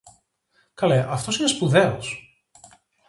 [0.73, 2.35] Καλέ αυτός είναι σπουδαίος!